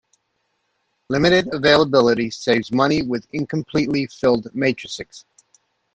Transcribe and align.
Limited 1.09 1.53
availability 1.53 2.31
saves 2.31 2.71
money 2.71 3.03
with 3.03 3.27
incompletely 3.33 4.07
filled 4.07 4.45
matrixes. 4.45 5.25